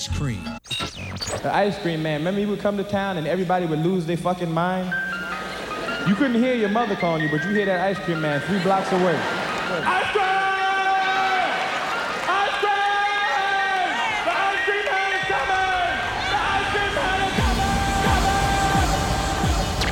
[0.00, 0.42] ice cream.
[1.42, 4.16] The ice cream man, remember he would come to town and everybody would lose their
[4.16, 4.88] fucking mind?
[6.08, 8.62] You couldn't hear your mother calling you, but you hear that ice cream man three
[8.62, 9.12] blocks away.
[9.12, 10.24] Ice cream!
[12.32, 13.92] Ice cream!
[14.24, 15.92] The ice cream man is coming!
[16.32, 17.68] The ice cream man is coming!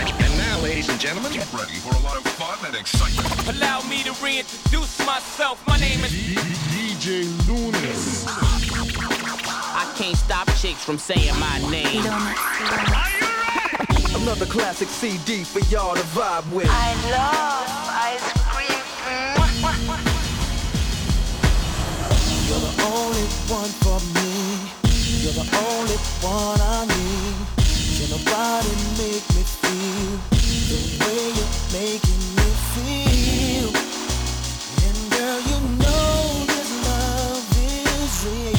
[0.09, 0.25] coming!
[0.25, 3.29] And now, ladies and gentlemen, get ready for a lot of fun and excitement.
[3.59, 5.63] Allow me to reintroduce myself.
[5.67, 6.13] My name is
[6.73, 8.78] DJ Lunis.
[9.79, 12.03] I can't stop chicks from saying my name.
[14.21, 16.67] Another classic CD for y'all to vibe with.
[16.69, 17.69] I love
[18.11, 18.83] ice cream.
[22.49, 24.59] You're the only one for me.
[25.23, 27.39] You're the only one I need.
[27.95, 30.19] Can nobody make me feel
[30.71, 33.71] the way you're making me feel?
[34.83, 36.19] And girl, you know
[36.51, 38.58] this love is real.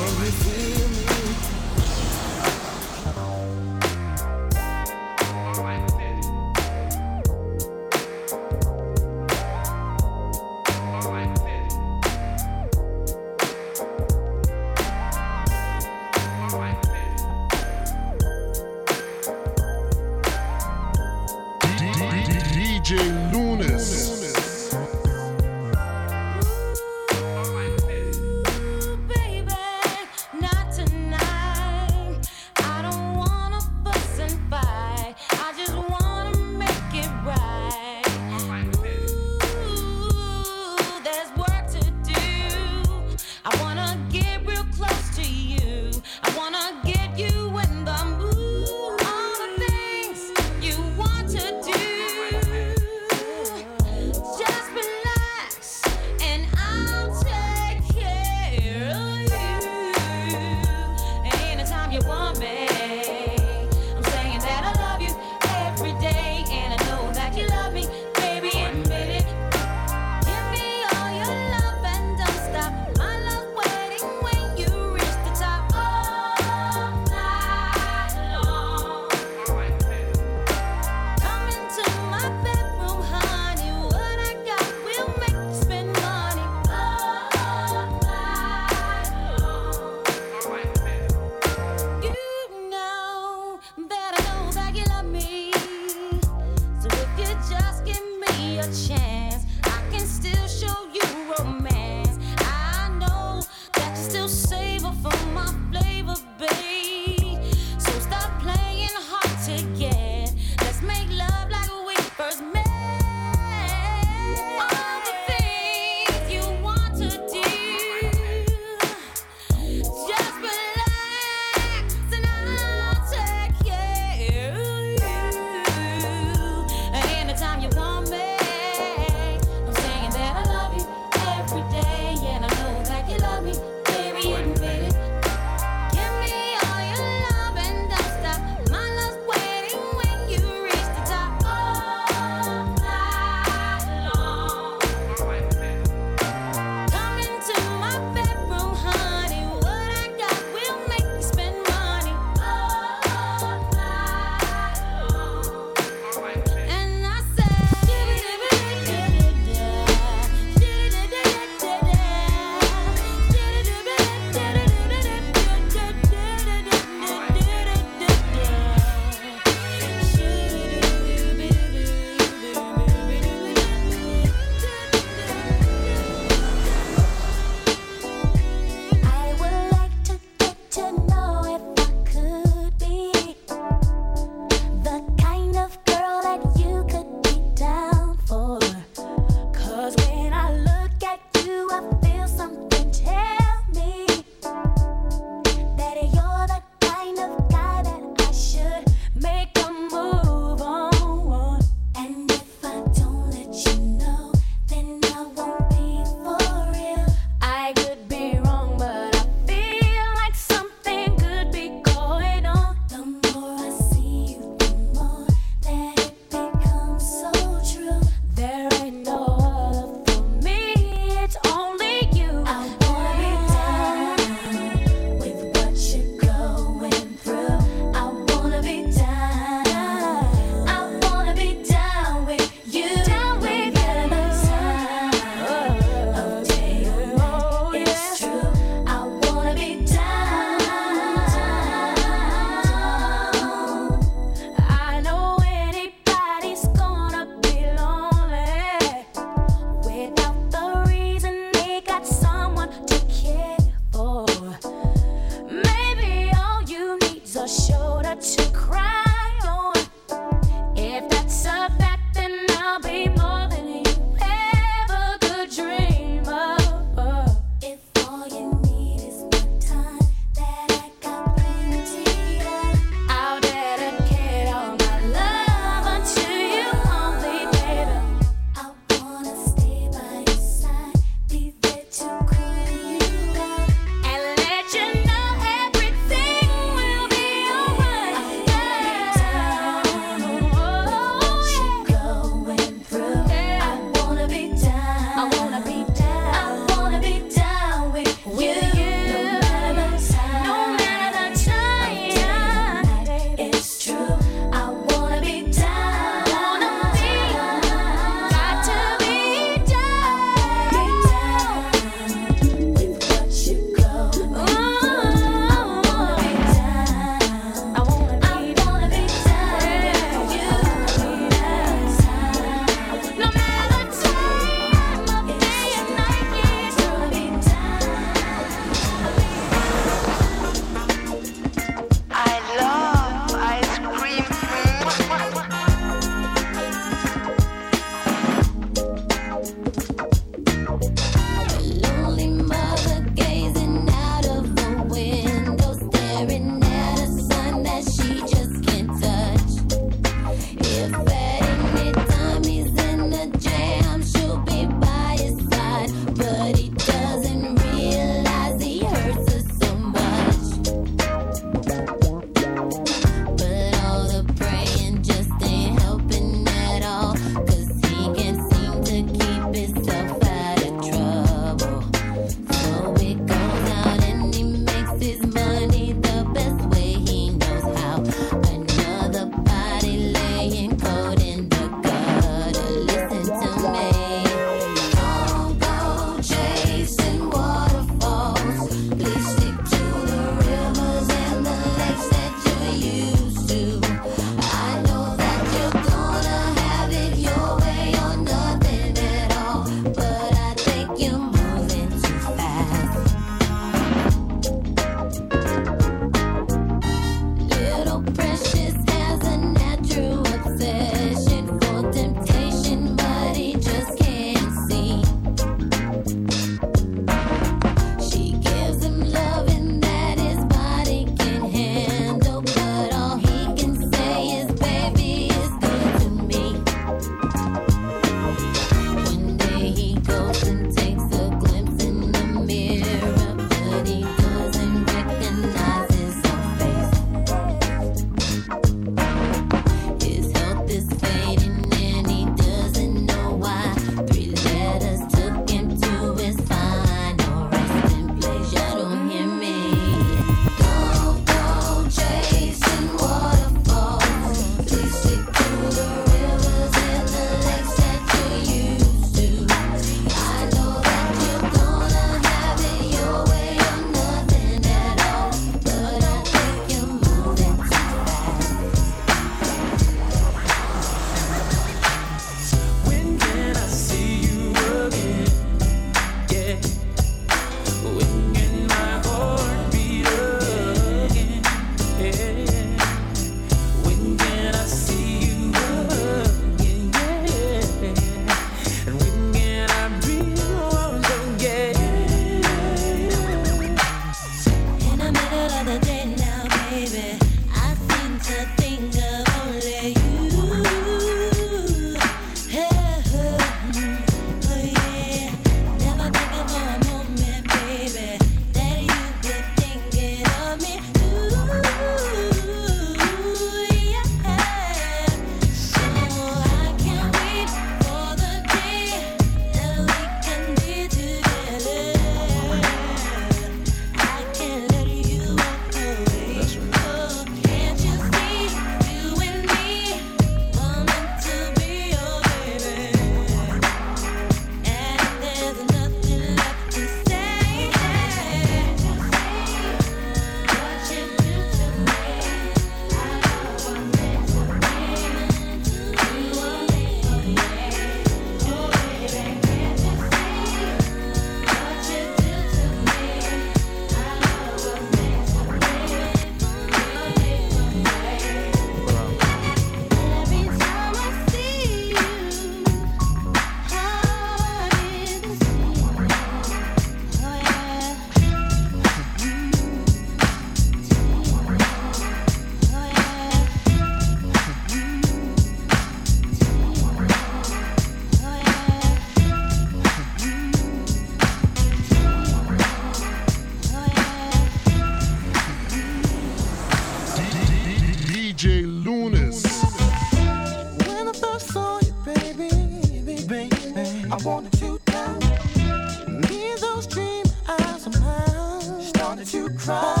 [599.73, 600.00] Oh.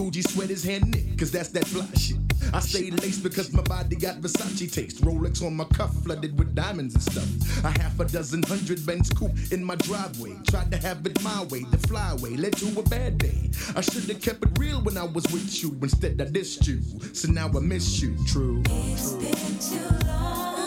[0.00, 2.16] Coogi sweaters hand knit, cause that's that fly shit.
[2.54, 5.02] I stay laced because my body got Versace taste.
[5.02, 7.64] Rolex on my cuff, flooded with diamonds and stuff.
[7.64, 10.34] A half a dozen hundred Benz coupe in my driveway.
[10.48, 13.50] Tried to have it my way, the flyway led to a bad day.
[13.76, 15.76] I should've kept it real when I was with you.
[15.82, 16.80] Instead, I dissed you,
[17.14, 18.16] so now I miss you.
[18.26, 18.62] True.
[18.70, 20.59] It's been too long.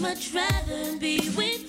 [0.00, 1.67] much rather be with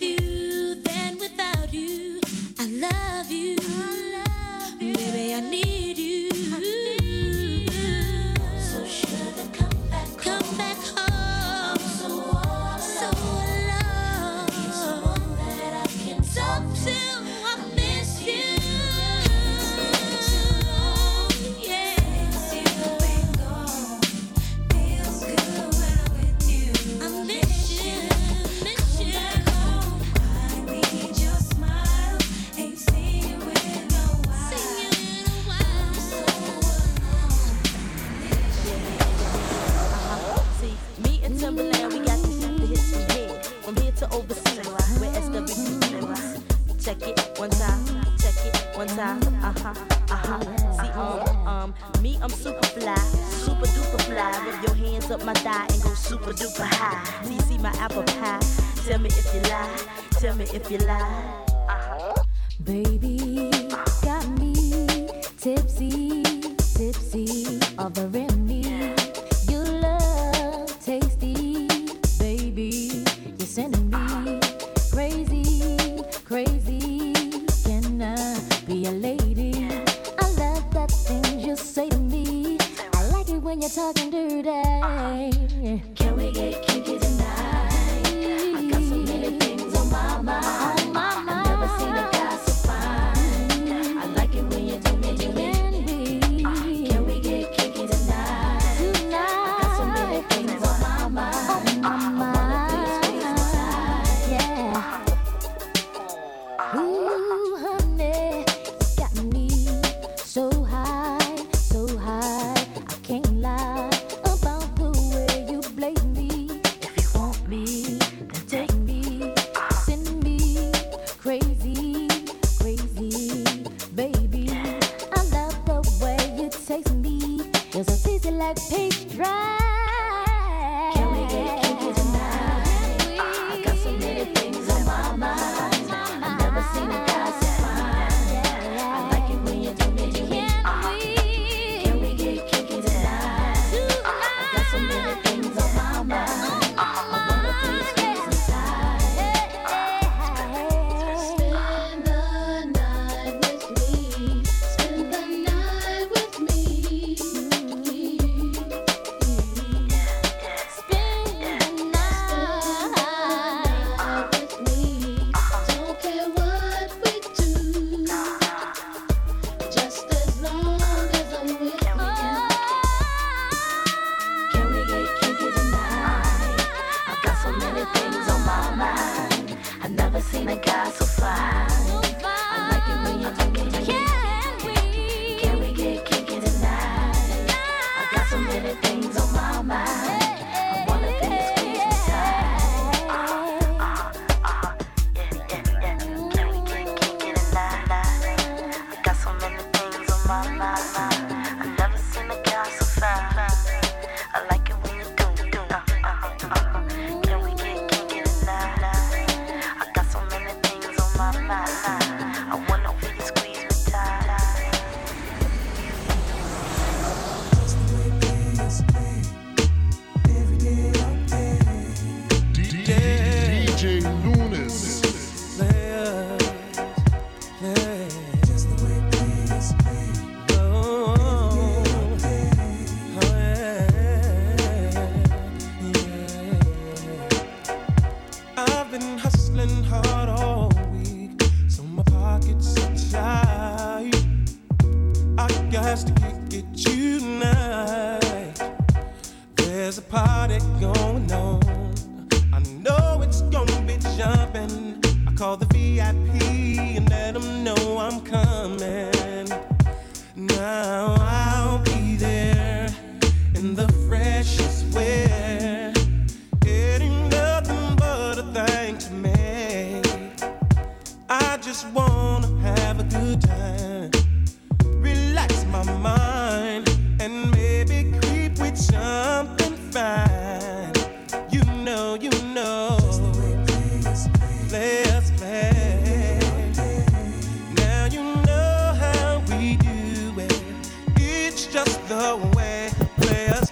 [292.69, 293.68] the way players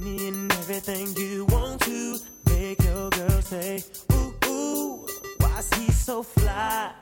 [0.00, 3.82] any and everything you want to make your girl say,
[4.12, 5.06] ooh, ooh,
[5.40, 6.92] why's he so fly?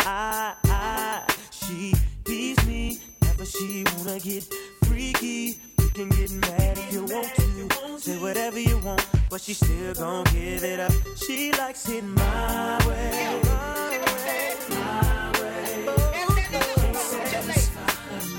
[1.51, 4.45] She beats me, never she wanna get
[4.85, 5.59] freaky.
[5.79, 9.95] You can get mad if you want to, say whatever you want, but she still
[9.95, 10.93] gon' give it up.
[11.17, 13.41] She likes it my way.
[13.45, 13.91] My
[14.25, 15.87] way, my way.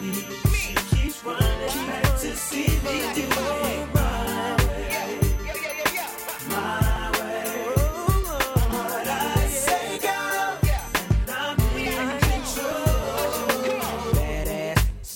[0.01, 0.13] Me.
[0.51, 3.96] She keeps running back to see me do it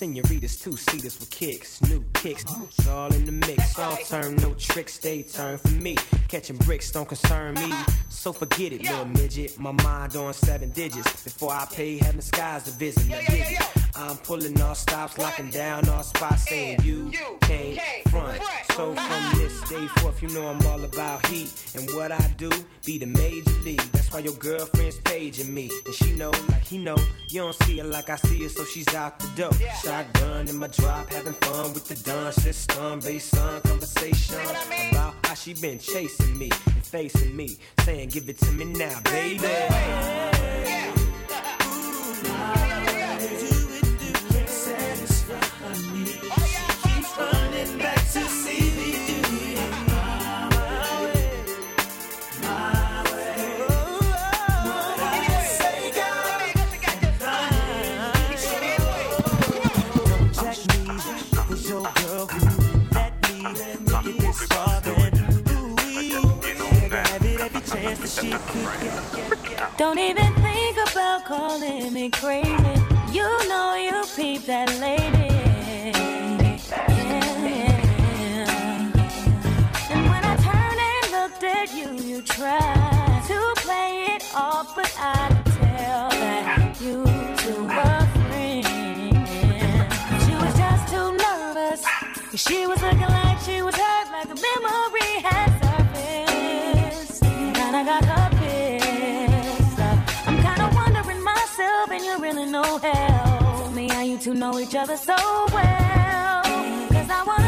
[0.02, 3.78] senoritas, two seaters with kicks, new kicks, it's all in the mix.
[3.78, 5.96] All turn, no tricks, they turn for me.
[6.28, 7.72] Catching bricks don't concern me,
[8.10, 9.60] so forget it, little midget.
[9.60, 11.24] My mind on seven digits.
[11.24, 13.81] Before I pay, heaven skies to visit.
[13.96, 14.00] It.
[14.00, 18.42] I'm pulling all stops, locking down all spots, saying you can't front.
[18.76, 21.52] So from this day forth, you know I'm all about heat.
[21.76, 22.50] And what I do,
[22.86, 23.82] be the major league.
[23.92, 25.72] That's why your girlfriend's paging me.
[25.86, 26.98] And she know, like he know,
[27.30, 29.52] you don't see her like I see her, so she's out the door.
[29.84, 33.00] Shotgun in my drop, having fun with the dun system.
[33.00, 34.40] Based on conversation
[34.92, 37.58] about how she been chasing me and facing me.
[37.82, 39.48] Saying, give it to me now, baby.
[69.78, 72.52] Don't even think about calling me crazy.
[73.12, 75.34] You know you peep that lady.
[76.70, 77.72] Yeah.
[79.90, 84.94] And when I turned and looked at you, you tried to play it off, but
[85.00, 85.31] I
[92.32, 97.24] 'cause She was looking like she was hurt, like a memory had surfaced.
[97.26, 99.80] And I got her pissed.
[100.28, 104.76] I'm kinda wondering myself, and you really know help me how you two know each
[104.76, 105.18] other so
[105.52, 106.42] well.
[106.94, 107.41] Cause I wanna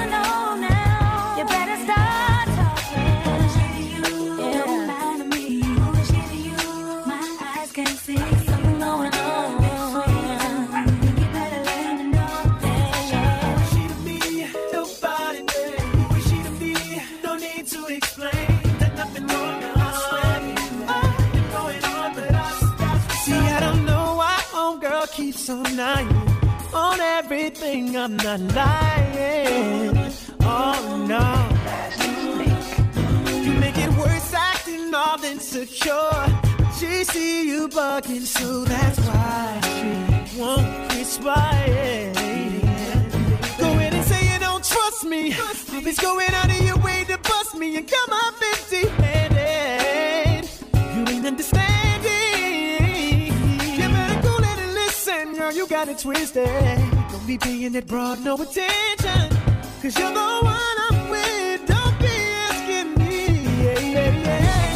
[25.77, 27.97] keeps on everything.
[27.97, 29.97] I'm not lying.
[30.41, 31.25] Oh no.
[33.43, 36.25] You make it worse acting all insecure.
[36.77, 39.61] She see you bugging, so that's why
[40.29, 42.11] she won't kiss my.
[43.57, 45.35] Go in and say you don't trust me.
[45.73, 49.02] Always going out of your way to bust me and come up empty
[55.85, 56.47] got it twisted.
[57.11, 59.29] Don't be paying that broad no attention.
[59.81, 61.65] Cause you're the one I'm with.
[61.67, 62.15] Don't be
[62.47, 63.43] asking me.
[63.63, 64.72] Yeah, yeah, yeah.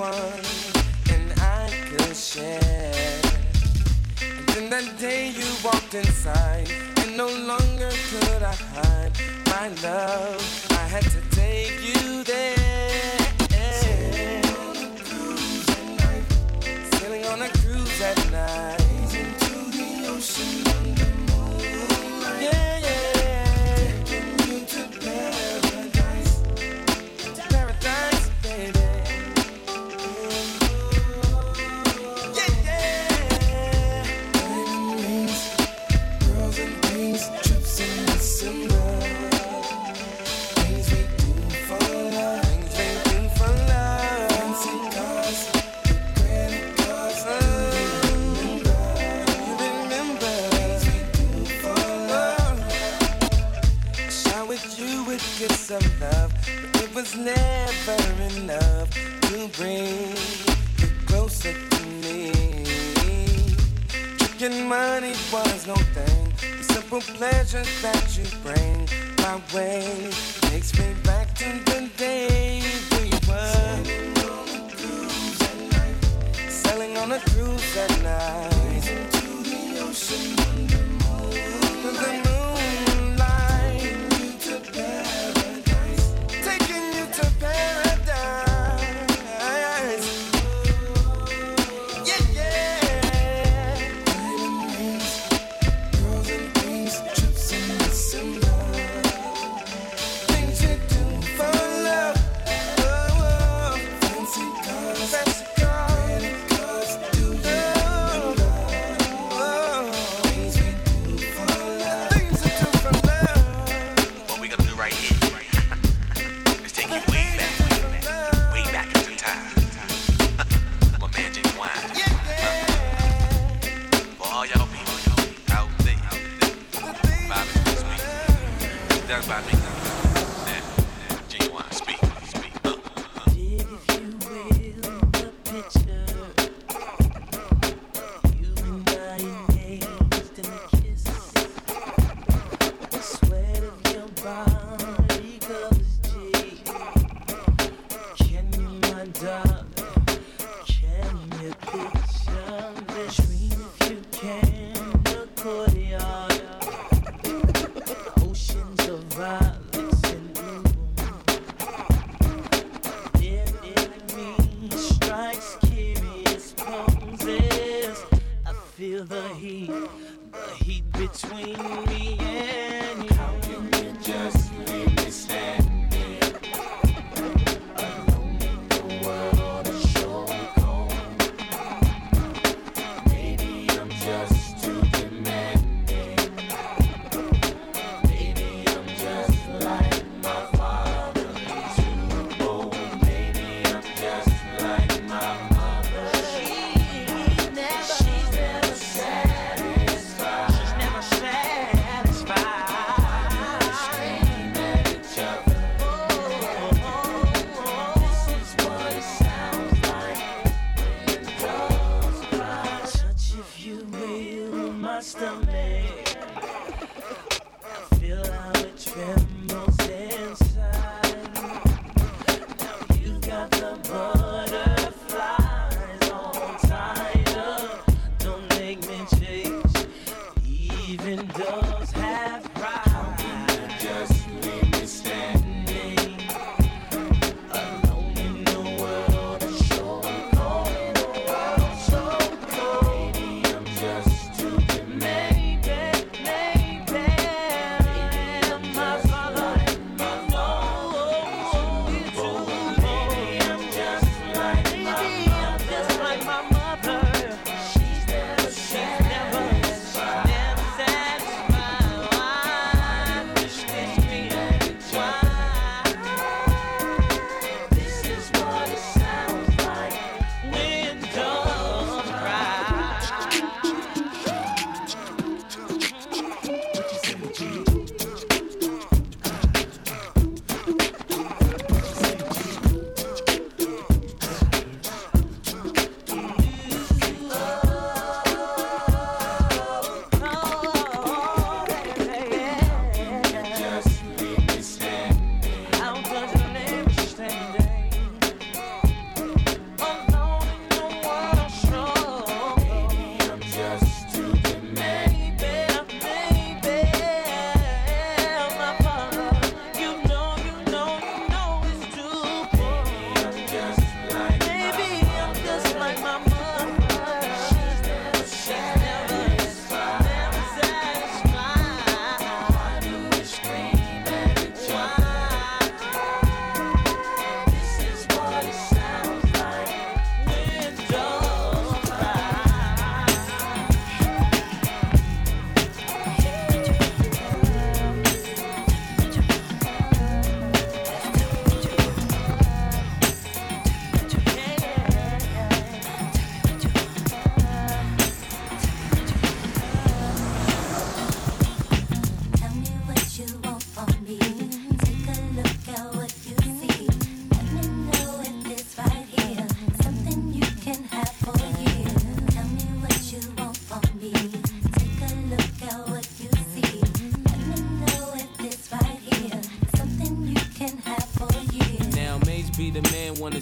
[0.00, 0.44] one
[1.12, 3.20] and I could share.
[4.22, 9.12] And then that day you walked inside, and no longer could I hide
[9.46, 10.66] my love.
[10.70, 12.09] I had to take you.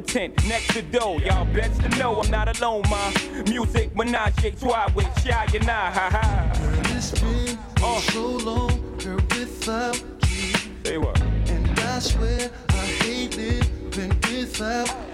[0.00, 1.18] militant next to dough.
[1.18, 3.12] Y'all best to know I'm not alone, ma.
[3.46, 6.52] Music, menage, trois with Shy and I, ha ha.
[6.96, 8.00] It's been oh.
[8.00, 10.54] so long, girl, without you.
[10.84, 11.20] Say what?
[11.20, 15.09] And I swear I hate living without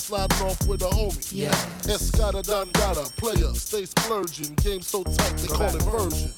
[0.00, 1.30] sliding off with a homie.
[1.32, 1.50] Yeah.
[1.82, 4.54] Escada Don Dada, player, stay splurging.
[4.56, 6.32] Game so tight, they call it version.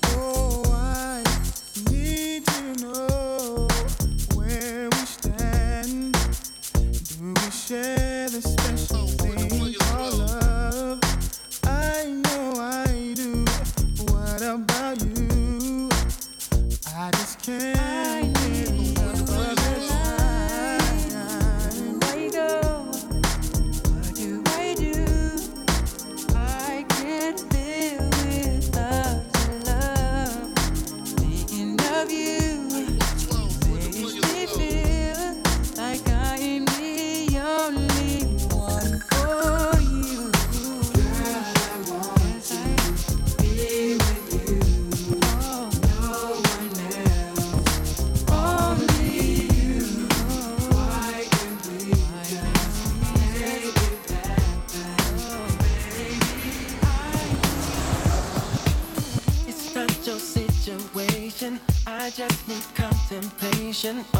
[63.82, 64.11] Temptation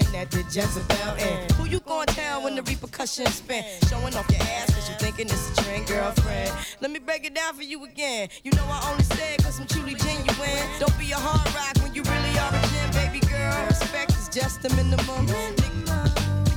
[0.00, 3.64] women that the Jezebel and who you going tell when the repercussions spin?
[3.88, 6.52] Showing off your ass cause you thinking it's a trend, girlfriend.
[6.80, 8.28] Let me break it down for you again.
[8.44, 10.64] You know I only say it cause I'm truly genuine.
[10.78, 13.66] Don't be a hard rock when you really are a gem, baby girl.
[13.66, 15.26] Respect is just a minimum.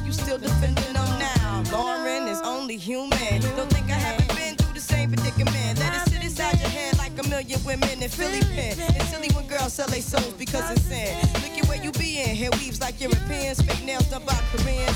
[0.05, 1.63] You still defending them now.
[1.67, 3.41] Lauryn is only human.
[3.57, 5.79] Don't think I haven't been through the same predicament.
[5.79, 8.75] Let it sit inside your head like a million women in Philly pen.
[8.79, 11.17] It's silly when girls sell their souls because it's sin.
[11.41, 12.35] Look at where you be in.
[12.35, 12.69] Here we
[13.03, 14.92] Europeans, fake nails done by Koreans.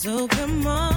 [0.00, 0.89] So come on.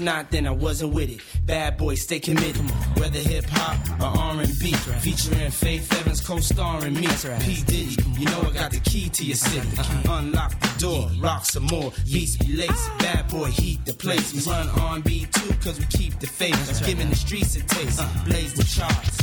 [0.00, 1.20] not, then I wasn't with it.
[1.46, 2.62] Bad boy, stay committed.
[2.98, 7.06] Whether hip hop or R&B, featuring Faith Evans co-starring me.
[7.40, 9.68] P Diddy, you know I got the key to your city.
[9.78, 10.18] Uh-huh.
[10.18, 11.92] Unlock the door, rock some more.
[12.10, 14.32] Beats be lace, bad boy heat the place.
[14.32, 16.86] We run R&B too, cause we keep the faith.
[16.86, 19.19] Giving the streets a taste, blaze the charts.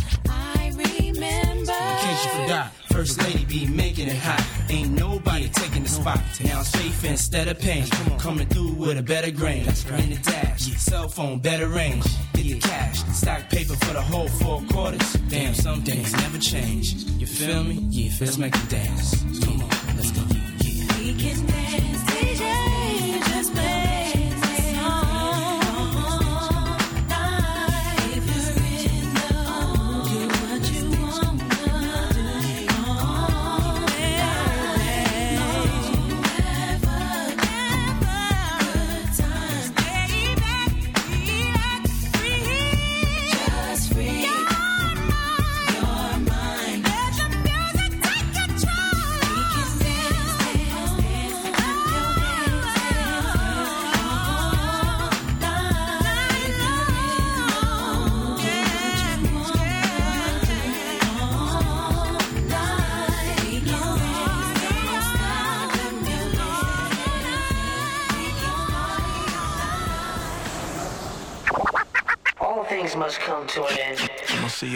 [2.97, 4.43] First lady be making it hot.
[4.69, 6.19] Ain't nobody taking the spot.
[6.43, 7.85] Now safe instead of pain.
[8.17, 9.61] Coming through with a better grain.
[9.61, 12.05] In the dash, cell phone, better range.
[12.33, 15.13] Get the cash, stack paper for the whole four quarters.
[15.29, 16.93] Damn, some things never change.
[17.19, 17.75] You feel me?
[17.89, 19.23] Yeah, let's make it dance.
[19.45, 20.23] Come on, let's go.
[20.97, 21.86] We can dance,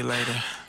[0.02, 0.61] you later.